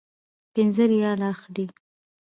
پنځه 0.53 0.83
ریاله 0.91 1.25
اخلي. 1.33 1.65